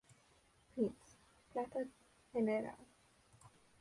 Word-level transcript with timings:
Prince, 0.73 1.19
planta 1.53 1.81
general. 2.33 2.79